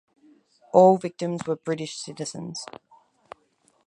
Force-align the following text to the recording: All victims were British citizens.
All 0.73 0.97
victims 0.97 1.45
were 1.45 1.57
British 1.57 1.95
citizens. 1.99 2.65